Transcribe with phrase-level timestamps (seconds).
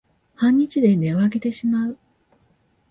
[0.33, 1.97] 半日で音をあげてしまう